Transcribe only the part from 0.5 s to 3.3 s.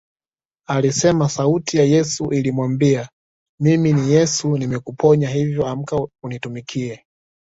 Alisema sauti ya Yesu ilimwambia